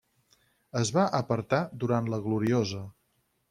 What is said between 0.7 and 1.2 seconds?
Es va